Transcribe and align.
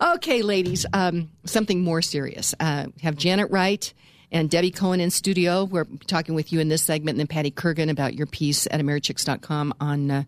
Okay, 0.00 0.42
ladies, 0.42 0.86
um, 0.92 1.30
something 1.44 1.82
more 1.82 2.02
serious. 2.02 2.54
Uh, 2.58 2.86
have 3.02 3.16
Janet 3.16 3.50
Wright 3.50 3.92
and 4.30 4.48
Debbie 4.48 4.70
Cohen 4.70 5.00
in 5.00 5.10
studio. 5.10 5.64
We're 5.64 5.86
talking 6.06 6.34
with 6.34 6.52
you 6.52 6.60
in 6.60 6.68
this 6.68 6.82
segment, 6.82 7.14
and 7.14 7.20
then 7.20 7.26
Patty 7.26 7.50
Kurgan 7.50 7.90
about 7.90 8.14
your 8.14 8.26
piece 8.26 8.66
at 8.70 8.80
AmeriChicks.com 8.80 9.74
on 9.80 10.10
uh, 10.10 10.24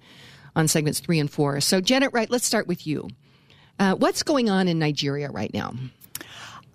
on 0.56 0.68
segments 0.68 1.00
three 1.00 1.18
and 1.18 1.30
four. 1.30 1.60
So, 1.60 1.80
Janet 1.80 2.12
Wright, 2.12 2.30
let's 2.30 2.46
start 2.46 2.66
with 2.66 2.86
you. 2.86 3.08
Uh, 3.78 3.94
what's 3.94 4.22
going 4.22 4.50
on 4.50 4.68
in 4.68 4.78
Nigeria 4.78 5.30
right 5.30 5.52
now? 5.52 5.74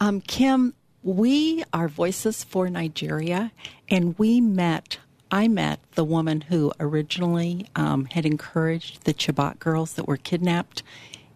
Um, 0.02 0.22
Kim, 0.22 0.74
we 1.04 1.64
are 1.72 1.88
Voices 1.88 2.44
for 2.44 2.70
Nigeria, 2.70 3.52
and 3.90 4.18
we 4.18 4.42
met. 4.42 4.98
I 5.32 5.48
met 5.48 5.80
the 5.94 6.04
woman 6.04 6.42
who 6.42 6.74
originally 6.80 7.68
um, 7.76 8.06
had 8.06 8.26
encouraged 8.26 9.04
the 9.04 9.14
Chibok 9.14 9.60
girls 9.60 9.94
that 9.94 10.08
were 10.08 10.18
kidnapped 10.18 10.82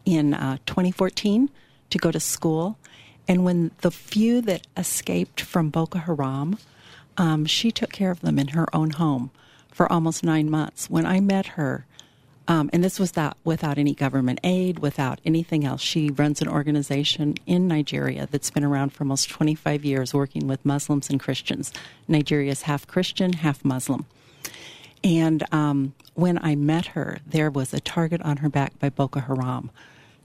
in 0.05 0.33
uh, 0.33 0.57
2014 0.65 1.49
to 1.89 1.97
go 1.97 2.11
to 2.11 2.19
school. 2.19 2.77
And 3.27 3.45
when 3.45 3.71
the 3.81 3.91
few 3.91 4.41
that 4.41 4.67
escaped 4.75 5.41
from 5.41 5.69
Boko 5.69 5.99
Haram, 5.99 6.57
um, 7.17 7.45
she 7.45 7.71
took 7.71 7.91
care 7.91 8.11
of 8.11 8.21
them 8.21 8.37
in 8.37 8.49
her 8.49 8.73
own 8.75 8.91
home 8.91 9.31
for 9.71 9.91
almost 9.91 10.23
nine 10.23 10.49
months. 10.49 10.89
When 10.89 11.05
I 11.05 11.19
met 11.19 11.47
her, 11.47 11.85
um, 12.47 12.69
and 12.73 12.83
this 12.83 12.99
was 12.99 13.13
that 13.13 13.37
without 13.43 13.77
any 13.77 13.93
government 13.93 14.39
aid, 14.43 14.79
without 14.79 15.21
anything 15.23 15.63
else. 15.63 15.81
She 15.81 16.09
runs 16.09 16.41
an 16.41 16.49
organization 16.49 17.35
in 17.45 17.67
Nigeria 17.67 18.27
that's 18.29 18.51
been 18.51 18.65
around 18.65 18.91
for 18.91 19.03
almost 19.03 19.29
25 19.29 19.85
years, 19.85 20.13
working 20.13 20.47
with 20.47 20.65
Muslims 20.65 21.09
and 21.09 21.19
Christians. 21.19 21.71
Nigeria 22.07 22.51
is 22.51 22.63
half 22.63 22.85
Christian, 22.85 23.33
half 23.33 23.63
Muslim. 23.63 24.05
And 25.03 25.43
um, 25.53 25.93
when 26.13 26.37
I 26.37 26.55
met 26.55 26.87
her, 26.87 27.19
there 27.25 27.51
was 27.51 27.73
a 27.73 27.79
target 27.79 28.21
on 28.21 28.37
her 28.37 28.49
back 28.49 28.79
by 28.79 28.89
Boko 28.89 29.19
Haram 29.19 29.69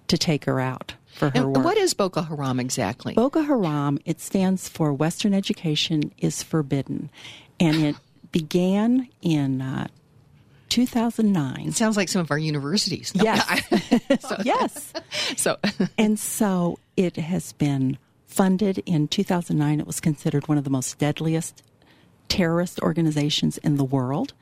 to 0.09 0.16
take 0.16 0.45
her 0.45 0.60
out 0.60 0.95
for 1.14 1.30
her 1.30 1.32
and 1.34 1.56
work. 1.56 1.64
What 1.64 1.77
is 1.77 1.95
Boko 1.95 2.23
Haram 2.23 2.60
exactly? 2.60 3.14
Boko 3.14 3.42
Haram, 3.42 3.98
it 4.05 4.20
stands 4.20 4.69
for 4.69 4.92
Western 4.92 5.34
Education 5.34 6.12
is 6.19 6.42
Forbidden. 6.42 7.11
And 7.61 7.77
it 7.84 7.97
began 8.33 9.08
in 9.22 9.61
uh, 9.61 9.89
2009. 10.69 11.69
It 11.69 11.74
sounds 11.74 11.97
like 11.97 12.08
some 12.08 12.20
of 12.20 12.30
our 12.30 12.39
universities. 12.39 13.14
No, 13.14 13.24
yes. 13.24 14.20
so, 14.20 14.36
yes. 14.45 14.92
So, 15.36 15.58
and 15.97 16.19
so 16.19 16.78
it 16.97 17.17
has 17.17 17.52
been 17.52 17.98
funded 18.27 18.83
in 18.86 19.08
2009. 19.08 19.80
It 19.80 19.86
was 19.86 20.00
considered 20.00 20.48
one 20.48 20.58
of 20.58 20.64
the 20.64 20.70
most 20.70 20.98
deadliest 20.98 21.62
terrorist 22.28 22.80
organizations 22.80 23.58
in 23.58 23.77
the 23.77 23.84
world. 23.84 24.34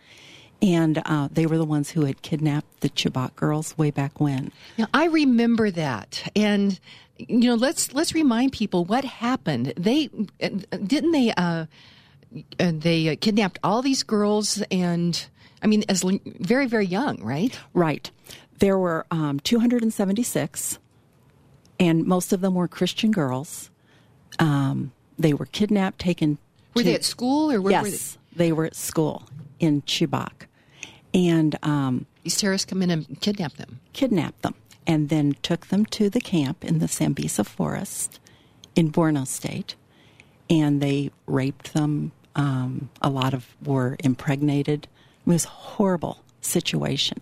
And 0.63 1.03
uh, 1.05 1.29
they 1.31 1.47
were 1.47 1.59
the 1.59 1.67
ones 1.67 1.91
who 1.91 2.07
had 2.07 2.23
kidnapped 2.23 2.81
the 2.81 2.89
Chibok 2.89 3.37
girls 3.37 3.77
way 3.77 3.91
back 3.91 4.21
when. 4.21 4.53
Now, 4.79 4.87
I 4.95 5.05
remember 5.07 5.71
that, 5.71 6.31
and 6.35 6.81
you 7.19 7.49
know, 7.49 7.55
let's 7.55 7.93
let's 7.93 8.15
remind 8.15 8.53
people 8.53 8.85
what 8.85 9.05
happened. 9.05 9.75
They 9.77 10.09
didn't 10.09 11.13
they 11.13 11.33
uh, 11.37 11.67
they 12.59 13.17
kidnapped 13.17 13.59
all 13.63 13.83
these 13.83 14.03
girls 14.03 14.63
and 14.71 15.29
I 15.63 15.67
mean, 15.69 15.85
as 15.89 16.05
very, 16.25 16.67
very 16.67 16.87
young, 16.87 17.23
right? 17.23 17.59
Right. 17.73 18.11
There 18.59 18.79
were 18.79 19.07
um, 19.11 19.41
276, 19.41 20.79
and 21.81 22.05
most 22.05 22.33
of 22.33 22.41
them 22.41 22.55
were 22.55 22.69
Christian 22.69 23.11
girls. 23.11 23.71
Um, 24.39 24.93
they 25.19 25.33
were 25.33 25.47
kidnapped, 25.47 25.99
taken. 25.99 26.39
Were 26.75 26.83
to, 26.83 26.89
they 26.89 26.95
at 26.95 27.05
school 27.05 27.51
or 27.51 27.61
where 27.61 27.73
yes, 27.73 27.83
were 27.83 27.91
they? 28.37 28.45
they? 28.45 28.53
were 28.53 28.65
at 28.67 28.77
school 28.77 29.25
in 29.61 29.83
Chibok, 29.83 30.47
and 31.15 31.59
um, 31.63 32.07
these 32.23 32.37
terrorists 32.37 32.67
come 32.67 32.83
in 32.83 32.91
and 32.91 33.21
kidnap 33.21 33.55
them. 33.55 33.81
Kidnapped 33.93 34.43
them, 34.43 34.55
and 34.87 35.09
then 35.09 35.37
took 35.43 35.67
them 35.67 35.87
to 35.87 36.11
the 36.11 36.21
camp 36.21 36.65
in 36.65 36.79
the 36.79 36.87
Sambisa 36.87 37.45
forest 37.45 38.21
in 38.75 38.93
Borno 38.93 39.27
State, 39.27 39.75
and 40.51 40.81
they 40.81 41.11
raped 41.27 41.75
them. 41.75 42.13
Um, 42.35 42.91
a 43.01 43.09
lot 43.09 43.33
of 43.33 43.57
were 43.65 43.97
impregnated 44.01 44.89
it 45.27 45.31
was 45.31 45.45
a 45.45 45.49
horrible 45.49 46.23
situation. 46.41 47.21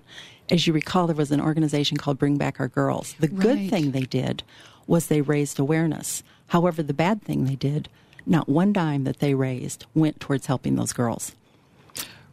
As 0.51 0.67
you 0.67 0.75
recall, 0.75 1.07
there 1.07 1.17
was 1.17 1.31
an 1.31 1.41
organization 1.41 1.97
called 1.97 2.19
Bring 2.19 2.37
Back 2.37 2.61
Our 2.61 2.69
Girls. 2.69 3.15
The 3.19 3.29
good 3.29 3.71
thing 3.71 3.93
they 3.93 4.03
did 4.03 4.43
was 4.87 5.07
they 5.07 5.23
raised 5.23 5.59
awareness. 5.59 6.23
However, 6.49 6.83
the 6.83 6.93
bad 6.93 7.23
thing 7.23 7.45
they 7.47 7.55
did, 7.55 7.89
not 8.27 8.47
one 8.49 8.75
dime 8.75 9.05
that 9.05 9.21
they 9.21 9.33
raised 9.33 9.87
went 9.95 10.21
towards 10.21 10.47
helping 10.47 10.77
those 10.77 10.93
girls. 10.93 11.33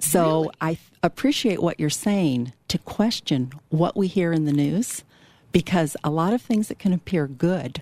So 0.02 0.42
really? 0.42 0.56
I 0.62 0.78
appreciate 1.04 1.62
what 1.62 1.80
you're 1.80 1.90
saying 1.90 2.54
to 2.68 2.78
question 2.78 3.54
what 3.70 3.96
we 3.96 4.08
hear 4.08 4.34
in 4.34 4.46
the 4.46 4.52
news 4.52 5.04
because 5.52 5.96
a 6.04 6.10
lot 6.10 6.34
of 6.34 6.42
things 6.42 6.68
that 6.68 6.80
can 6.80 6.94
appear 6.94 7.28
good 7.28 7.82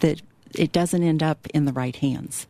that 0.00 0.20
it 0.54 0.72
doesn't 0.72 1.02
end 1.02 1.22
up 1.22 1.46
in 1.48 1.64
the 1.64 1.72
right 1.72 1.96
hands. 1.96 2.46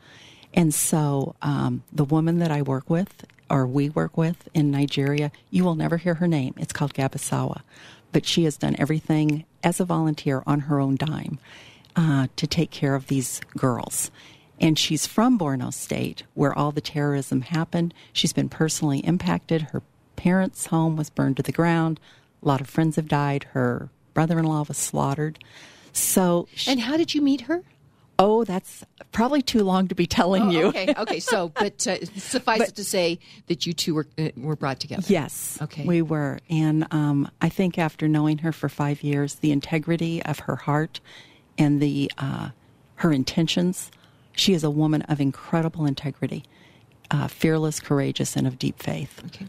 And 0.55 0.75
so 0.75 1.35
um, 1.43 1.83
the 1.93 2.05
woman 2.05 2.39
that 2.39 2.51
I 2.51 2.63
work 2.63 2.91
with 2.91 3.25
or 3.49 3.67
we 3.67 3.91
work 3.91 4.17
with 4.17 4.49
in 4.55 4.71
Nigeria, 4.71 5.31
you 5.51 5.65
will 5.65 5.75
never 5.75 5.99
hear 5.99 6.15
her 6.15 6.29
name. 6.29 6.55
It's 6.57 6.73
called 6.73 6.95
Gabasawa. 6.95 7.61
But 8.13 8.27
she 8.27 8.45
has 8.45 8.57
done 8.57 8.77
everything 8.79 9.45
as 9.63 9.81
a 9.81 9.85
volunteer 9.85 10.43
on 10.47 10.61
her 10.61 10.81
own 10.81 10.97
dime 10.97 11.39
uh, 11.97 12.29
to 12.37 12.47
take 12.47 12.71
care 12.71 12.95
of 12.95 13.07
these 13.07 13.41
girls. 13.57 14.11
And 14.61 14.79
she's 14.79 15.07
from 15.07 15.39
Borno 15.39 15.73
State, 15.73 16.23
where 16.35 16.57
all 16.57 16.73
the 16.73 16.81
terrorism 16.81 17.43
happened. 17.43 17.95
She's 18.13 18.33
been 18.33 18.49
personally 18.49 19.01
impacted. 19.01 19.63
Her 19.63 19.83
parents' 20.17 20.67
home 20.67 20.97
was 20.97 21.11
burned 21.11 21.37
to 21.39 21.43
the 21.43 21.53
ground. 21.53 21.99
A 22.43 22.49
lot 22.49 22.61
of 22.61 22.69
friends 22.69 22.97
have 22.97 23.09
died. 23.09 23.45
Her 23.53 23.89
brother 24.15 24.39
in 24.39 24.45
law 24.45 24.65
was 24.67 24.77
slaughtered. 24.77 25.39
So, 25.93 26.49
she, 26.55 26.71
and 26.71 26.81
how 26.81 26.97
did 26.97 27.15
you 27.15 27.21
meet 27.21 27.43
her? 27.43 27.62
Oh, 28.19 28.45
that's 28.45 28.85
probably 29.11 29.43
too 29.43 29.65
long 29.65 29.89
to 29.89 29.95
be 29.95 30.07
telling 30.07 30.45
oh, 30.45 30.51
you. 30.51 30.67
Okay, 30.67 30.95
okay. 30.97 31.21
So, 31.21 31.49
but 31.59 31.87
uh, 31.87 32.05
suffice 32.17 32.59
but, 32.59 32.69
it 32.69 32.77
to 32.77 32.85
say 32.85 33.19
that 33.49 33.67
you 33.67 33.73
two 33.73 33.95
were 33.95 34.07
uh, 34.19 34.29
were 34.37 34.57
brought 34.57 34.81
together. 34.81 35.03
Yes, 35.09 35.59
okay, 35.61 35.85
we 35.85 36.03
were, 36.03 36.39
and 36.49 36.87
um, 36.93 37.31
I 37.41 37.49
think 37.49 37.79
after 37.79 38.09
knowing 38.09 38.39
her 38.39 38.53
for 38.53 38.69
five 38.69 39.03
years, 39.03 39.37
the 39.37 39.51
integrity 39.51 40.23
of 40.23 40.41
her 40.41 40.57
heart 40.57 41.01
and 41.59 41.81
the 41.81 42.12
uh, 42.19 42.51
her 42.97 43.12
intentions, 43.12 43.91
she 44.34 44.53
is 44.54 44.65
a 44.65 44.70
woman 44.70 45.03
of 45.03 45.20
incredible 45.20 45.87
integrity, 45.87 46.44
uh, 47.10 47.28
fearless, 47.28 47.81
courageous, 47.81 48.37
and 48.37 48.47
of 48.47 48.59
deep 48.59 48.82
faith. 48.82 49.22
Okay, 49.26 49.47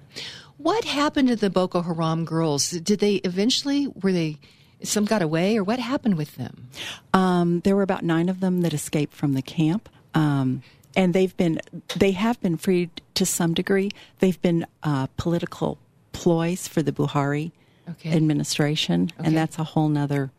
what 0.58 0.84
happened 0.86 1.30
to 1.30 1.36
the 1.36 1.50
Boko 1.50 1.82
Haram 1.82 2.26
girls? 2.26 2.72
Did 2.72 3.00
they 3.00 3.16
eventually 3.16 3.88
were 3.88 4.12
they? 4.12 4.38
some 4.86 5.06
got 5.06 5.22
away, 5.22 5.58
or 5.58 5.64
what 5.64 5.80
happened 5.80 6.18
with 6.18 6.36
them? 6.36 6.68
Um, 7.14 7.62
there 7.62 7.74
were 7.74 7.84
about 7.84 8.04
nine 8.04 8.28
of 8.28 8.42
them 8.42 8.62
that 8.64 8.74
escaped 8.74 9.14
from 9.14 9.32
the 9.32 9.42
camp. 9.42 9.88
Um, 10.14 10.62
and 10.96 11.14
they've 11.14 11.36
been 11.38 11.60
they 11.96 12.12
have 12.12 12.40
been 12.42 12.58
freed 12.58 13.02
to 13.16 13.26
some 13.26 13.54
degree. 13.54 13.92
They've 14.20 14.42
been 14.42 14.66
uh, 14.84 15.08
political 15.18 15.78
ploys 16.12 16.68
for 16.68 16.82
the 16.82 16.92
Buhari 16.92 17.52
okay. 17.90 18.12
administration, 18.12 19.12
okay. 19.20 19.28
and 19.28 19.36
that's 19.36 19.58
a 19.58 19.64
whole 19.64 19.90
nother 19.90 20.32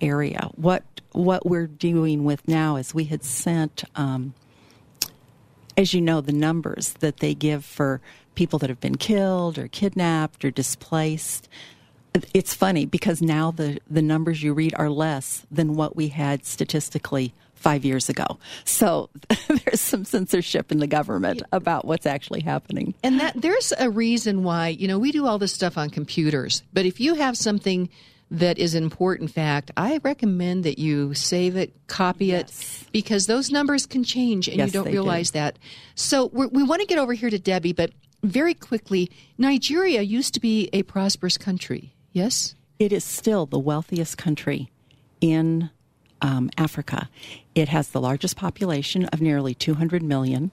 area. 0.00 0.50
What 0.54 0.84
what 1.12 1.46
we're 1.46 1.66
doing 1.66 2.24
with 2.24 2.46
now 2.46 2.76
is 2.76 2.94
we 2.94 3.04
had 3.04 3.24
sent, 3.24 3.84
um, 3.96 4.34
as 5.76 5.94
you 5.94 6.00
know, 6.00 6.20
the 6.20 6.32
numbers 6.32 6.92
that 7.00 7.18
they 7.18 7.34
give 7.34 7.64
for 7.64 8.00
people 8.34 8.58
that 8.60 8.70
have 8.70 8.80
been 8.80 8.96
killed 8.96 9.58
or 9.58 9.68
kidnapped 9.68 10.44
or 10.44 10.50
displaced 10.50 11.48
it's 12.34 12.54
funny 12.54 12.86
because 12.86 13.20
now 13.20 13.50
the, 13.50 13.78
the 13.88 14.02
numbers 14.02 14.42
you 14.42 14.54
read 14.54 14.74
are 14.76 14.90
less 14.90 15.46
than 15.50 15.74
what 15.74 15.96
we 15.96 16.08
had 16.08 16.44
statistically 16.44 17.34
five 17.54 17.84
years 17.84 18.08
ago. 18.08 18.38
So 18.64 19.10
there's 19.48 19.80
some 19.80 20.04
censorship 20.04 20.70
in 20.70 20.78
the 20.78 20.86
government 20.86 21.42
about 21.52 21.84
what's 21.84 22.06
actually 22.06 22.40
happening. 22.40 22.94
And 23.02 23.20
that 23.20 23.40
there's 23.40 23.72
a 23.78 23.90
reason 23.90 24.44
why, 24.44 24.68
you 24.68 24.88
know, 24.88 24.98
we 24.98 25.12
do 25.12 25.26
all 25.26 25.38
this 25.38 25.52
stuff 25.52 25.76
on 25.76 25.90
computers, 25.90 26.62
but 26.72 26.86
if 26.86 27.00
you 27.00 27.14
have 27.14 27.36
something 27.36 27.88
that 28.30 28.58
is 28.58 28.74
an 28.74 28.82
important 28.82 29.30
fact, 29.30 29.70
I 29.76 30.00
recommend 30.02 30.64
that 30.64 30.78
you 30.78 31.14
save 31.14 31.56
it, 31.56 31.72
copy 31.86 32.26
yes. 32.26 32.82
it, 32.82 32.92
because 32.92 33.26
those 33.26 33.50
numbers 33.50 33.86
can 33.86 34.04
change 34.04 34.48
and 34.48 34.58
yes, 34.58 34.68
you 34.68 34.72
don't 34.72 34.92
realize 34.92 35.30
do. 35.30 35.38
that. 35.38 35.58
So 35.94 36.26
we 36.26 36.62
want 36.62 36.80
to 36.80 36.86
get 36.86 36.98
over 36.98 37.14
here 37.14 37.30
to 37.30 37.38
Debbie, 37.38 37.72
but 37.72 37.90
very 38.22 38.54
quickly, 38.54 39.10
Nigeria 39.38 40.02
used 40.02 40.34
to 40.34 40.40
be 40.40 40.68
a 40.72 40.82
prosperous 40.82 41.38
country. 41.38 41.94
Yes? 42.12 42.54
It 42.78 42.92
is 42.92 43.04
still 43.04 43.46
the 43.46 43.58
wealthiest 43.58 44.18
country 44.18 44.70
in 45.20 45.70
um, 46.20 46.50
Africa. 46.58 47.08
It 47.54 47.68
has 47.68 47.88
the 47.88 48.00
largest 48.00 48.36
population 48.36 49.06
of 49.06 49.20
nearly 49.20 49.54
200 49.54 50.02
million. 50.02 50.50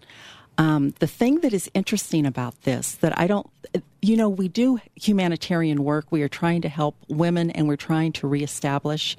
Um, 0.57 0.93
the 0.99 1.07
thing 1.07 1.41
that 1.41 1.53
is 1.53 1.69
interesting 1.73 2.25
about 2.25 2.61
this 2.61 2.93
that 2.95 3.17
I 3.19 3.27
don't, 3.27 3.49
you 4.07 4.15
know, 4.17 4.29
we 4.29 4.47
do 4.47 4.79
humanitarian 4.95 5.83
work. 5.83 6.11
We 6.11 6.21
are 6.21 6.27
trying 6.27 6.61
to 6.61 6.69
help 6.69 6.95
women 7.07 7.49
and 7.51 7.67
we're 7.67 7.75
trying 7.75 8.11
to 8.13 8.27
reestablish 8.27 9.15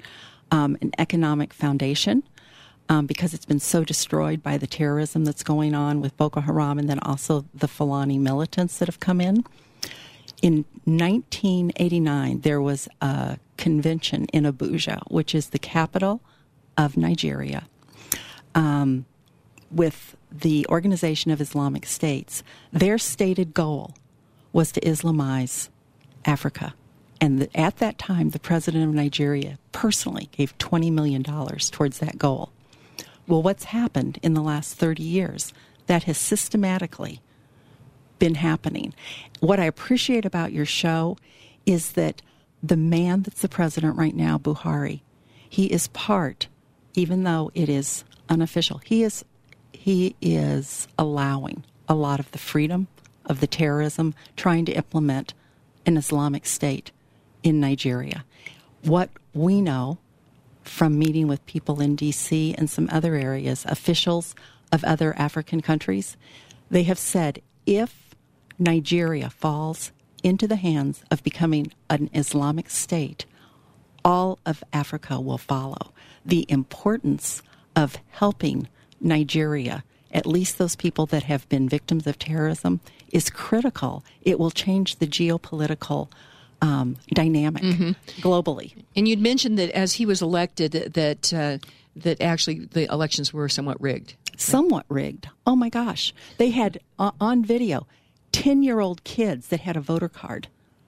um, 0.51 0.77
an 0.81 0.91
economic 0.97 1.53
foundation 1.53 2.23
um, 2.89 3.05
because 3.05 3.33
it's 3.33 3.45
been 3.45 3.59
so 3.59 3.83
destroyed 3.83 4.41
by 4.41 4.57
the 4.57 4.67
terrorism 4.67 5.25
that's 5.25 5.43
going 5.43 5.75
on 5.75 5.99
with 5.99 6.15
Boko 6.15 6.41
Haram 6.41 6.79
and 6.79 6.89
then 6.89 6.99
also 6.99 7.45
the 7.53 7.67
Fulani 7.67 8.17
militants 8.17 8.77
that 8.77 8.87
have 8.87 8.99
come 8.99 9.19
in 9.19 9.43
in 10.41 10.65
1989, 10.85 12.41
there 12.41 12.61
was 12.61 12.87
a 13.01 13.37
convention 13.57 14.25
in 14.25 14.43
Abuja, 14.43 15.01
which 15.09 15.33
is 15.33 15.49
the 15.49 15.59
capital 15.59 16.21
of 16.77 16.95
Nigeria, 16.95 17.67
um, 18.53 19.05
with 19.71 20.15
the 20.31 20.65
Organization 20.69 21.31
of 21.31 21.41
Islamic 21.41 21.85
States. 21.85 22.43
Their 22.71 22.97
stated 22.97 23.53
goal 23.53 23.95
was 24.53 24.71
to 24.73 24.81
Islamize 24.81 25.69
Africa. 26.25 26.73
And 27.19 27.47
at 27.55 27.77
that 27.77 27.97
time, 27.97 28.29
the 28.29 28.39
president 28.39 28.83
of 28.87 28.93
Nigeria 28.93 29.57
personally 29.71 30.29
gave 30.31 30.57
$20 30.57 30.91
million 30.91 31.23
towards 31.23 31.99
that 31.99 32.17
goal. 32.17 32.51
Well, 33.27 33.41
what's 33.41 33.65
happened 33.65 34.19
in 34.21 34.33
the 34.33 34.41
last 34.41 34.75
30 34.75 35.03
years? 35.03 35.53
That 35.87 36.03
has 36.03 36.17
systematically 36.17 37.21
been 38.19 38.35
happening. 38.35 38.93
What 39.39 39.59
I 39.59 39.65
appreciate 39.65 40.25
about 40.25 40.51
your 40.51 40.65
show 40.65 41.17
is 41.65 41.93
that 41.93 42.21
the 42.63 42.77
man 42.77 43.21
that's 43.21 43.41
the 43.41 43.49
president 43.49 43.97
right 43.97 44.15
now, 44.15 44.37
Buhari, 44.37 45.01
he 45.49 45.67
is 45.67 45.87
part, 45.89 46.47
even 46.93 47.23
though 47.23 47.51
it 47.53 47.69
is 47.69 48.03
unofficial, 48.29 48.79
he 48.79 49.03
is 49.03 49.23
he 49.71 50.15
is 50.21 50.87
allowing 50.97 51.63
a 51.87 51.95
lot 51.95 52.19
of 52.19 52.29
the 52.31 52.37
freedom 52.37 52.87
of 53.27 53.39
the 53.39 53.47
terrorism, 53.47 54.15
trying 54.35 54.65
to 54.65 54.73
implement 54.73 55.33
an 55.85 55.97
Islamic 55.97 56.45
state 56.45 56.91
in 57.43 57.59
Nigeria. 57.59 58.25
What 58.83 59.09
we 59.33 59.61
know 59.61 59.99
from 60.63 60.99
meeting 60.99 61.27
with 61.27 61.45
people 61.45 61.79
in 61.79 61.95
DC 61.95 62.55
and 62.57 62.69
some 62.69 62.89
other 62.91 63.15
areas, 63.15 63.65
officials 63.67 64.35
of 64.71 64.83
other 64.83 65.15
African 65.17 65.61
countries, 65.61 66.17
they 66.69 66.83
have 66.83 66.99
said 66.99 67.41
if 67.65 68.15
Nigeria 68.59 69.29
falls 69.29 69.91
into 70.23 70.47
the 70.47 70.55
hands 70.55 71.03
of 71.11 71.23
becoming 71.23 71.71
an 71.89 72.09
Islamic 72.13 72.69
state, 72.69 73.25
all 74.03 74.39
of 74.45 74.63
Africa 74.73 75.19
will 75.19 75.37
follow. 75.37 75.93
The 76.25 76.45
importance 76.49 77.41
of 77.75 77.97
helping 78.09 78.67
Nigeria, 78.99 79.83
at 80.17 80.25
least 80.25 80.57
those 80.57 80.75
people 80.75 81.05
that 81.05 81.23
have 81.23 81.47
been 81.47 81.69
victims 81.69 82.07
of 82.07 82.17
terrorism, 82.17 82.79
is 83.11 83.29
critical. 83.29 84.03
It 84.21 84.37
will 84.39 84.51
change 84.51 84.89
the 84.97 85.07
geopolitical 85.07 86.09
um, 86.61 86.97
dynamic 87.13 87.63
mm-hmm. 87.63 87.91
globally. 88.21 88.73
And 88.95 89.07
you'd 89.07 89.21
mentioned 89.21 89.57
that 89.59 89.69
as 89.83 89.93
he 89.93 90.05
was 90.05 90.21
elected, 90.21 90.71
that 90.71 91.33
uh, 91.33 91.57
that 91.95 92.21
actually 92.21 92.59
the 92.77 92.91
elections 92.91 93.33
were 93.33 93.49
somewhat 93.49 93.79
rigged. 93.79 94.15
Somewhat 94.37 94.85
rigged. 94.89 95.29
Oh 95.45 95.55
my 95.55 95.69
gosh! 95.69 96.13
They 96.37 96.49
had 96.49 96.79
uh, 96.97 97.11
on 97.19 97.45
video 97.45 97.85
ten-year-old 98.31 99.03
kids 99.03 99.47
that 99.47 99.61
had 99.61 99.77
a 99.77 99.81
voter 99.81 100.09
card 100.09 100.47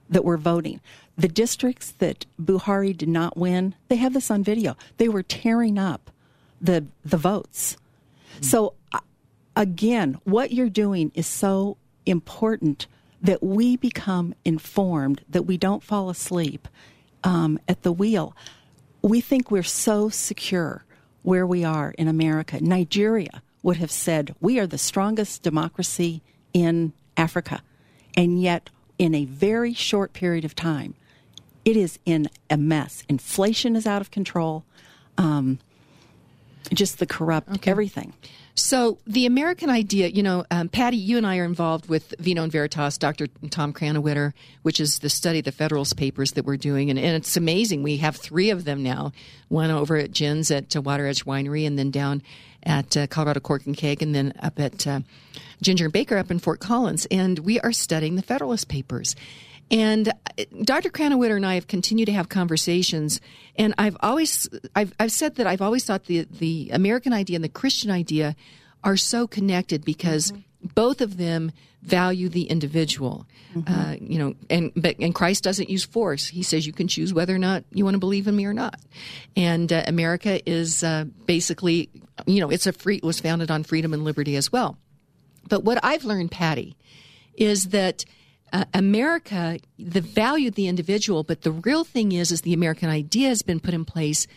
that 0.10 0.26
were 0.26 0.38
voting. 0.38 0.82
The 1.18 1.28
districts 1.44 1.92
that 2.00 2.26
Buhari 2.42 2.98
did 2.98 3.10
not 3.10 3.38
win, 3.38 3.76
they 3.90 3.98
have 3.98 4.14
this 4.14 4.32
on 4.32 4.44
video. 4.44 4.76
They 4.98 5.10
were 5.10 5.24
tearing 5.24 5.78
up 5.78 6.10
the 6.62 6.86
the 7.06 7.18
votes. 7.18 7.76
Mm-hmm. 7.76 8.44
So 8.44 8.74
again, 9.60 10.18
what 10.24 10.54
you're 10.54 10.70
doing 10.70 11.12
is 11.14 11.28
so 11.28 11.78
important 12.06 12.88
that 13.22 13.44
we 13.44 13.76
become 13.76 14.34
informed, 14.46 15.22
that 15.30 15.44
we 15.44 15.58
don't 15.58 15.84
fall 15.84 16.10
asleep 16.10 16.68
um, 17.26 17.60
at 17.68 17.84
the 17.84 17.92
wheel. 17.92 18.36
We 19.02 19.20
think 19.20 19.52
we're 19.52 19.62
so 19.62 20.08
secure 20.10 20.86
where 21.24 21.46
we 21.46 21.66
are 21.66 21.92
in 21.98 22.08
America. 22.08 22.64
Nigeria 22.64 23.44
would 23.62 23.78
have 23.78 23.92
said, 23.92 24.34
We 24.40 24.58
are 24.60 24.66
the 24.66 24.78
strongest 24.78 25.44
democracy 25.44 26.22
in 26.54 26.94
Africa. 27.18 27.62
And 28.16 28.42
yet, 28.42 28.70
in 28.98 29.14
a 29.14 29.26
very 29.26 29.74
short 29.74 30.14
period 30.14 30.46
of 30.46 30.56
time, 30.56 30.96
it 31.66 31.76
is 31.76 32.00
in 32.06 32.30
a 32.50 32.56
mess. 32.56 33.04
Inflation 33.10 33.76
is 33.76 33.86
out 33.86 34.02
of 34.02 34.10
control. 34.10 34.64
Um, 35.18 35.60
just 36.74 37.00
the 37.00 37.06
corrupt 37.06 37.50
okay. 37.50 37.72
everything. 37.72 38.14
So 38.56 38.98
the 39.08 39.26
American 39.26 39.70
idea, 39.70 40.10
you 40.10 40.22
know, 40.22 40.44
um, 40.52 40.68
Patty, 40.68 40.98
you 40.98 41.16
and 41.18 41.26
I 41.26 41.38
are 41.38 41.46
involved 41.46 41.88
with 41.88 42.14
Vino 42.20 42.44
and 42.44 42.52
Veritas, 42.52 42.98
Dr. 42.98 43.28
Tom 43.50 43.72
Krannawitter, 43.72 44.34
which 44.64 44.82
is 44.82 45.00
the 45.00 45.10
study, 45.10 45.40
the 45.40 45.54
Federalist 45.54 45.96
Papers 45.96 46.34
that 46.34 46.46
we're 46.46 46.58
doing, 46.58 46.90
and, 46.90 47.00
and 47.00 47.16
it's 47.16 47.38
amazing. 47.38 47.84
We 47.84 47.98
have 47.98 48.18
three 48.18 48.50
of 48.50 48.66
them 48.66 48.84
now. 48.84 49.14
One 49.48 49.72
over 49.72 49.96
at 49.96 50.12
Jen's 50.12 50.52
at 50.52 50.76
uh, 50.76 50.82
Water 50.82 51.08
Edge 51.08 51.24
Winery, 51.24 51.66
and 51.66 51.80
then 51.80 51.90
down 51.90 52.22
at 52.64 52.98
uh, 52.98 53.08
Colorado 53.08 53.40
Cork 53.40 53.66
and 53.66 53.78
Keg, 53.78 54.04
and 54.04 54.14
then 54.14 54.34
up 54.42 54.60
at 54.60 54.86
uh, 54.86 55.00
Ginger 55.62 55.86
and 55.86 55.94
Baker 55.94 56.18
up 56.18 56.30
in 56.30 56.40
Fort 56.40 56.60
Collins. 56.60 57.08
And 57.10 57.40
we 57.40 57.62
are 57.62 57.72
studying 57.72 58.18
the 58.18 58.22
Federalist 58.22 58.68
Papers. 58.68 59.16
And 59.72 60.10
uh, 60.10 60.44
Dr. 60.64 60.90
Krannawitter 60.90 61.36
and 61.36 61.46
I 61.46 61.56
have 61.56 61.68
continued 61.68 62.08
to 62.08 62.14
have 62.14 62.30
conversations, 62.30 63.22
and 63.56 63.74
I've 63.78 63.98
always 64.00 64.50
I've, 64.76 64.94
I've 65.00 65.12
said 65.12 65.36
that 65.36 65.48
I've 65.48 65.62
always 65.62 65.86
thought 65.86 66.06
the 66.06 66.26
the 66.30 66.70
American 66.74 67.14
idea 67.14 67.36
and 67.36 67.44
the 67.44 67.50
Christian 67.50 67.92
idea 67.92 68.36
are 68.84 68.98
so 68.98 69.28
connected 69.28 69.86
because 69.86 70.32
mm-hmm. 70.32 70.68
both 70.74 71.02
of 71.02 71.18
them 71.18 71.52
value 71.82 72.30
the 72.30 72.44
individual. 72.44 73.26
Mm-hmm. 73.56 73.74
Uh, 73.74 73.96
you 74.02 74.20
know, 74.20 74.36
and 74.50 74.72
but 74.76 74.96
and 75.00 75.14
Christ 75.14 75.44
doesn't 75.44 75.70
use 75.70 75.84
force. 75.84 76.28
He 76.28 76.44
says 76.44 76.66
you 76.66 76.74
can 76.74 76.88
choose 76.88 77.14
whether 77.14 77.34
or 77.34 77.40
not 77.40 77.64
you 77.72 77.84
want 77.84 77.96
to 77.96 78.00
believe 78.00 78.28
in 78.28 78.36
me 78.36 78.46
or 78.46 78.54
not. 78.54 78.80
And 79.36 79.72
uh, 79.72 79.84
America 79.88 80.42
is 80.50 80.84
uh, 80.84 81.06
basically, 81.26 81.90
you 82.26 82.42
know, 82.42 82.50
it's 82.50 82.68
a 82.68 82.74
free. 82.74 82.98
It 82.98 83.04
was 83.04 83.20
founded 83.20 83.52
on 83.52 83.64
freedom 83.64 83.94
and 83.94 84.04
liberty 84.04 84.36
as 84.36 84.52
well. 84.52 84.78
But 85.48 85.64
what 85.64 85.80
I've 85.84 86.06
learned, 86.06 86.32
Patty, 86.32 86.76
is 87.36 87.70
that 87.70 88.06
uh, 88.52 88.66
America, 88.74 89.60
the 89.78 90.02
value 90.02 90.48
of 90.48 90.56
the 90.56 90.68
individual, 90.68 91.24
but 91.24 91.42
the 91.42 91.52
real 91.52 91.84
thing 91.84 92.12
is, 92.12 92.32
is 92.32 92.42
the 92.42 92.54
American 92.54 92.90
idea 92.90 93.30
has 93.30 93.42
been 93.42 93.60
put 93.60 93.74
in 93.74 93.86
place 93.86 94.28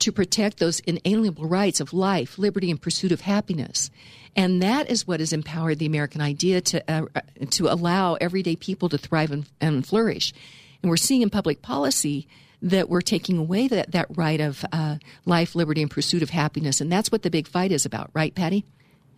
to 0.00 0.10
protect 0.10 0.58
those 0.58 0.80
inalienable 0.80 1.46
rights 1.46 1.80
of 1.80 1.92
life, 1.92 2.38
liberty, 2.38 2.70
and 2.70 2.80
pursuit 2.80 3.12
of 3.12 3.20
happiness. 3.20 3.90
And 4.34 4.62
that 4.62 4.90
is 4.90 5.06
what 5.06 5.20
has 5.20 5.32
empowered 5.32 5.78
the 5.78 5.86
American 5.86 6.20
idea 6.20 6.60
to 6.62 6.90
uh, 6.90 7.06
uh, 7.14 7.20
to 7.50 7.72
allow 7.72 8.14
everyday 8.14 8.56
people 8.56 8.88
to 8.88 8.98
thrive 8.98 9.30
and, 9.30 9.48
and, 9.60 9.86
flourish. 9.86 10.32
And 10.82 10.90
we're 10.90 10.96
seeing 10.96 11.22
in 11.22 11.30
public 11.30 11.62
policy 11.62 12.26
that 12.62 12.88
we're 12.88 13.00
taking 13.00 13.38
away 13.38 13.68
that, 13.68 13.92
that 13.92 14.06
right 14.16 14.40
of 14.40 14.64
uh, 14.72 14.96
life, 15.26 15.54
liberty, 15.54 15.82
and 15.82 15.90
pursuit 15.90 16.22
of 16.22 16.30
happiness. 16.30 16.80
And 16.80 16.92
that's 16.92 17.10
what 17.10 17.22
the 17.22 17.30
big 17.30 17.48
fight 17.48 17.72
is 17.72 17.84
about, 17.84 18.10
right, 18.14 18.34
Patty? 18.34 18.64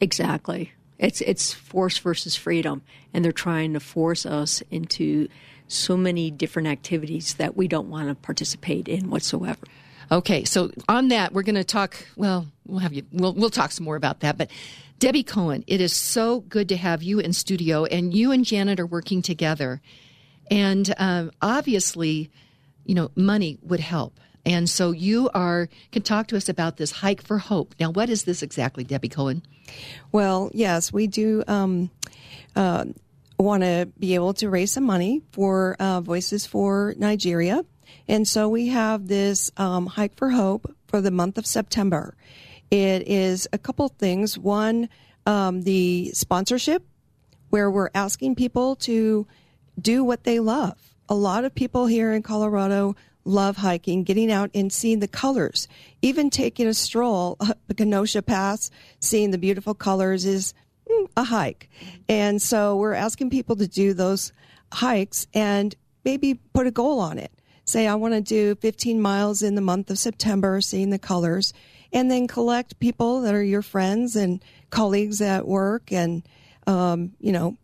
Exactly. 0.01 0.73
It's 1.03 1.21
it's 1.21 1.53
force 1.53 1.99
versus 1.99 2.37
freedom, 2.37 2.83
and 3.13 3.25
they're 3.25 3.33
trying 3.33 3.73
to 3.73 3.81
force 3.81 4.25
us 4.25 4.63
into 4.71 5.29
so 5.67 5.97
many 5.97 6.31
different 6.31 6.69
activities 6.69 7.35
that 7.35 7.57
we 7.57 7.67
don't 7.67 7.91
want 7.91 8.09
to 8.09 8.15
participate 8.15 8.87
in 8.87 9.11
whatsoever. 9.11 9.67
Okay, 10.13 10.45
so 10.45 10.71
on 10.89 11.09
that, 11.09 11.33
we're 11.33 11.43
going 11.43 11.57
to 11.57 11.65
talk. 11.65 12.07
Well, 12.17 12.47
we'll 12.67 12.79
have 12.79 12.93
you. 12.93 13.05
We'll 13.13 13.35
we'll 13.35 13.51
talk 13.51 13.73
some 13.73 13.85
more 13.85 13.97
about 13.97 14.21
that. 14.21 14.39
But 14.39 14.51
Debbie 15.01 15.25
Cohen, 15.25 15.65
it 15.67 15.81
is 15.81 15.93
so 15.93 16.41
good 16.41 16.69
to 16.69 16.77
have 16.77 17.03
you 17.03 17.19
in 17.19 17.33
studio, 17.33 17.85
and 17.85 18.15
you 18.15 18.31
and 18.31 18.45
Janet 18.45 18.79
are 18.79 18.87
working 18.87 19.23
together. 19.23 19.83
And 20.51 20.95
um, 20.99 21.33
obviously, 21.43 22.31
you 22.85 22.95
know, 22.95 23.11
money 23.17 23.59
would 23.63 23.81
help. 23.81 24.21
And 24.45 24.69
so 24.69 24.91
you 24.91 25.31
are 25.35 25.69
can 25.93 26.03
talk 26.03 26.27
to 26.29 26.37
us 26.37 26.49
about 26.49 26.77
this 26.77 26.91
hike 26.91 27.23
for 27.23 27.39
hope. 27.39 27.75
Now, 27.79 27.91
what 27.91 28.11
is 28.11 28.25
this 28.25 28.43
exactly, 28.43 28.85
Debbie 28.85 29.09
Cohen? 29.09 29.43
Well, 30.11 30.51
yes, 30.53 30.93
we 30.93 31.07
do 31.07 31.45
um, 31.47 31.91
uh, 32.57 32.87
want 33.39 33.63
to 33.63 33.89
be 33.99 34.15
able 34.15 34.35
to 34.35 34.51
raise 34.51 34.73
some 34.73 34.85
money 34.85 35.23
for 35.33 35.77
uh, 35.79 36.01
Voices 36.01 36.45
for 36.45 36.95
Nigeria, 36.99 37.65
and 38.09 38.27
so 38.27 38.49
we 38.49 38.69
have 38.69 39.07
this 39.07 39.51
um, 39.57 39.87
hike 39.87 40.17
for 40.17 40.31
hope 40.31 40.75
for 40.87 41.01
the 41.01 41.11
month 41.11 41.39
of 41.39 41.47
September. 41.47 42.17
It 42.71 43.07
is 43.07 43.47
a 43.53 43.59
couple 43.59 43.89
things. 43.89 44.39
One, 44.39 44.89
um, 45.27 45.63
the 45.63 46.11
sponsorship, 46.15 46.85
where 47.51 47.71
we're 47.71 47.91
asking 47.95 48.35
people 48.35 48.77
to 48.77 49.27
do 49.81 50.03
what 50.05 50.25
they 50.25 50.41
love. 50.41 50.77
A 51.09 51.15
lot 51.15 51.45
of 51.45 51.55
people 51.55 51.87
here 51.87 52.13
in 52.13 52.23
Colorado 52.23 52.97
love 53.25 53.57
hiking, 53.57 54.05
getting 54.05 54.31
out 54.31 54.51
and 54.55 54.73
seeing 54.73 55.01
the 55.01 55.09
colors. 55.09 55.69
Even 56.01 56.31
taking 56.31 56.67
a 56.67 56.75
stroll 56.75 57.37
up 57.41 57.59
the 57.67 57.75
Kenosha 57.75 58.23
Pass, 58.23 58.71
seeing 59.01 59.31
the 59.31 59.39
beautiful 59.39 59.75
colors 59.75 60.25
is 60.25 60.55
mm, 60.89 61.09
a 61.17 61.25
hike. 61.25 61.69
And 62.09 62.41
so 62.41 62.77
we're 62.77 62.95
asking 62.95 63.31
people 63.31 63.57
to 63.57 63.69
do 63.69 63.95
those 63.95 64.33
hikes 64.73 65.27
and 65.35 65.75
maybe 66.05 66.35
put 66.35 66.67
a 66.67 66.71
goal 66.71 67.01
on 67.01 67.19
it. 67.19 67.33
Say, 67.65 67.87
I 67.87 67.95
want 67.95 68.15
to 68.15 68.21
do 68.21 68.57
15 68.57 69.01
miles 69.01 69.43
in 69.43 69.55
the 69.55 69.61
month 69.61 69.91
of 69.91 69.99
September, 69.99 70.61
seeing 70.61 70.91
the 70.91 70.99
colors, 70.99 71.53
and 71.93 72.11
then 72.11 72.27
collect 72.27 72.81
people 72.81 73.21
that 73.21 73.35
are 73.35 73.43
your 73.43 73.63
friends 73.63 74.17
and 74.17 74.43
colleagues 74.71 75.21
at 75.21 75.47
work 75.47 75.93
and, 75.93 76.27
um, 76.67 77.13
you 77.21 77.31
know, 77.31 77.57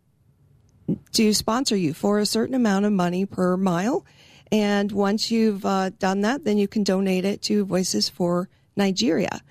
to 1.13 1.33
sponsor 1.33 1.75
you 1.75 1.93
for 1.93 2.19
a 2.19 2.25
certain 2.25 2.55
amount 2.55 2.85
of 2.85 2.93
money 2.93 3.25
per 3.25 3.57
mile 3.57 4.05
and 4.51 4.91
once 4.91 5.29
you've 5.29 5.65
uh, 5.65 5.91
done 5.99 6.21
that, 6.21 6.43
then 6.43 6.57
you 6.57 6.67
can 6.67 6.83
donate 6.83 7.25
it 7.25 7.41
to 7.43 7.65
Voices 7.65 8.09
for 8.09 8.49
Nigeria. 8.75 9.41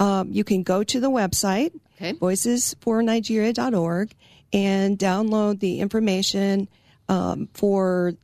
Um, 0.00 0.32
you 0.32 0.44
can 0.44 0.62
go 0.62 0.82
to 0.84 1.00
the 1.00 1.10
website, 1.10 1.72
okay. 1.96 2.14
voicesfornigeria.org, 2.14 4.14
and 4.52 4.98
download 4.98 5.60
the 5.60 5.80
information 5.80 6.68
um, 7.08 7.48
for 7.54 8.14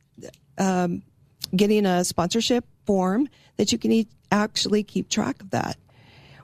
um, 0.57 1.03
getting 1.55 1.85
a 1.85 2.03
sponsorship 2.03 2.65
form 2.85 3.29
that 3.57 3.71
you 3.71 3.77
can 3.77 3.91
e- 3.91 4.07
actually 4.31 4.83
keep 4.83 5.09
track 5.09 5.41
of 5.41 5.51
that. 5.51 5.77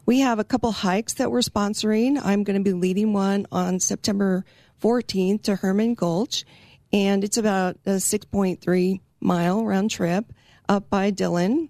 We 0.05 0.19
have 0.19 0.39
a 0.39 0.43
couple 0.43 0.71
hikes 0.71 1.13
that 1.13 1.31
we're 1.31 1.41
sponsoring. 1.41 2.19
I'm 2.23 2.43
going 2.43 2.57
to 2.57 2.63
be 2.63 2.73
leading 2.73 3.13
one 3.13 3.45
on 3.51 3.79
September 3.79 4.43
14th 4.81 5.43
to 5.43 5.57
Herman 5.57 5.93
Gulch, 5.93 6.43
and 6.91 7.23
it's 7.23 7.37
about 7.37 7.77
a 7.85 7.91
6.3 7.91 8.99
mile 9.21 9.63
round 9.63 9.91
trip 9.91 10.25
up 10.67 10.89
by 10.89 11.09
Dillon. 11.11 11.69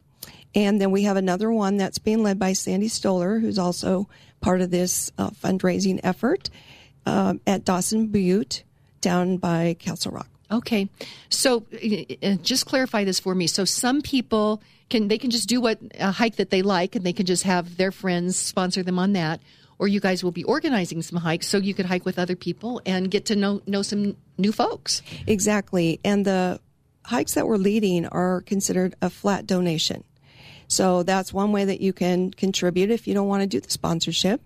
And 0.54 0.82
then 0.82 0.92
we 0.92 1.04
have 1.04 1.18
another 1.18 1.52
one 1.52 1.78
that's 1.78 1.98
being 2.00 2.24
led 2.24 2.38
by 2.38 2.54
Sandy 2.54 2.88
Stoller, 2.88 3.40
who's 3.40 3.60
also 3.60 4.10
part 4.42 4.62
of 4.62 4.72
this 4.72 5.12
uh, 5.18 5.30
fundraising 5.30 6.00
effort 6.04 6.50
uh, 7.06 7.36
at 7.48 7.64
Dawson 7.64 8.08
Butte 8.08 8.64
down 9.00 9.38
by 9.38 9.76
Castle 9.80 10.12
Rock. 10.12 10.28
Okay, 10.52 10.90
so 11.30 11.66
uh, 12.22 12.36
just 12.36 12.66
clarify 12.66 13.06
this 13.06 13.20
for 13.20 13.34
me. 13.34 13.48
So 13.48 13.64
some 13.64 14.02
people 14.02 14.62
can 14.90 15.08
they 15.08 15.18
can 15.18 15.32
just 15.32 15.48
do 15.48 15.62
what 15.62 15.80
a 15.98 16.12
hike 16.12 16.36
that 16.36 16.50
they 16.50 16.62
like, 16.62 16.96
and 16.96 17.06
they 17.06 17.14
can 17.14 17.26
just 17.26 17.44
have 17.44 17.78
their 17.78 17.92
friends 17.92 18.36
sponsor 18.36 18.84
them 18.84 19.00
on 19.00 19.14
that, 19.14 19.42
or 19.80 19.88
you 19.88 20.02
guys 20.02 20.24
will 20.24 20.32
be 20.32 20.44
organizing 20.44 21.02
some 21.02 21.20
hikes 21.20 21.48
so 21.48 21.58
you 21.58 21.74
could 21.74 21.86
hike 21.86 22.06
with 22.06 22.20
other 22.20 22.36
people 22.36 22.82
and 22.86 23.10
get 23.10 23.26
to 23.28 23.36
know 23.38 23.62
know 23.66 23.82
some 23.82 24.18
new 24.38 24.52
folks. 24.52 25.02
Exactly, 25.26 26.02
and 26.04 26.26
the 26.26 26.60
hikes 27.06 27.34
that 27.34 27.48
we're 27.48 27.58
leading 27.58 28.06
are 28.08 28.42
considered 28.42 28.96
a 29.02 29.10
flat 29.10 29.46
donation. 29.46 30.04
So 30.68 31.04
that's 31.04 31.34
one 31.34 31.52
way 31.52 31.66
that 31.66 31.82
you 31.82 31.92
can 31.92 32.32
contribute 32.32 32.92
if 32.92 33.08
you 33.08 33.14
don't 33.14 33.28
want 33.28 33.42
to 33.42 33.48
do 33.48 33.60
the 33.60 33.70
sponsorship. 33.70 34.42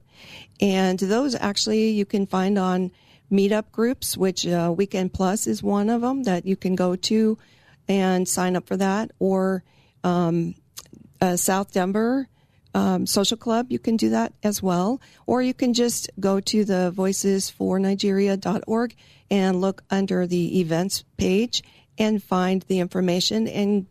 And 0.59 0.97
those 0.97 1.35
actually 1.35 1.89
you 1.89 2.05
can 2.05 2.25
find 2.25 2.57
on 2.57 2.91
meetup 3.31 3.71
groups, 3.71 4.17
which 4.17 4.47
uh, 4.47 4.73
Weekend 4.75 5.13
Plus 5.13 5.47
is 5.47 5.61
one 5.61 5.89
of 5.89 6.01
them 6.01 6.23
that 6.23 6.45
you 6.45 6.55
can 6.55 6.75
go 6.75 6.95
to 6.95 7.37
and 7.87 8.27
sign 8.27 8.55
up 8.55 8.67
for 8.67 8.77
that, 8.77 9.11
or 9.19 9.63
um, 10.03 10.55
uh, 11.21 11.35
South 11.35 11.71
Denver 11.71 12.27
um, 12.75 13.07
Social 13.07 13.37
Club, 13.37 13.67
you 13.69 13.79
can 13.79 13.95
do 13.95 14.09
that 14.09 14.33
as 14.43 14.61
well, 14.61 15.01
or 15.25 15.41
you 15.41 15.53
can 15.53 15.73
just 15.73 16.09
go 16.19 16.41
to 16.41 16.65
the 16.65 16.93
voicesfornigeria.org 16.95 18.95
and 19.31 19.61
look 19.61 19.83
under 19.89 20.27
the 20.27 20.59
events 20.59 21.03
page 21.17 21.63
and 21.97 22.21
find 22.21 22.63
the 22.63 22.79
information 22.79 23.47
and 23.47 23.87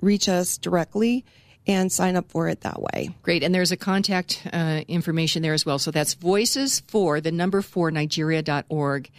reach 0.00 0.28
us 0.28 0.58
directly 0.58 1.24
and 1.66 1.92
sign 1.92 2.16
up 2.16 2.28
for 2.30 2.48
it 2.48 2.62
that 2.62 2.80
way. 2.82 3.10
Great. 3.22 3.42
And 3.42 3.54
there's 3.54 3.72
a 3.72 3.76
contact 3.76 4.42
uh, 4.52 4.82
information 4.88 5.42
there 5.42 5.52
as 5.52 5.64
well. 5.64 5.78
So 5.78 5.90
that's 5.90 6.14
voices 6.14 6.80
for 6.88 7.20
the 7.20 7.30
number 7.30 7.62
four 7.62 7.90
Nigeria.org. 7.90 9.10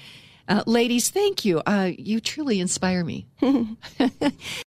Uh, 0.46 0.62
ladies, 0.66 1.10
thank 1.10 1.46
you. 1.46 1.62
Uh, 1.66 1.92
you 1.98 2.20
truly 2.20 2.60
inspire 2.60 3.04
me. 3.06 3.26